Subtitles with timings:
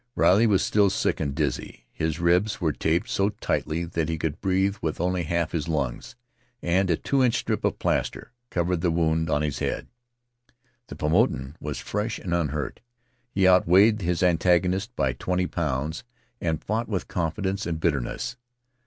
[0.15, 4.41] Riley was still sick and dizzy; his ribs were taped so tightly that he could
[4.41, 6.15] breathe with only half his lungs,
[6.59, 9.85] and a two inch strip of plaster covered the wound on his head.
[10.87, 12.79] The Paumotan was fresh and unhurt;
[13.29, 16.03] he outweighed his antagonist by twenty pounds,
[16.41, 18.37] and fought with confidence and bitter ness.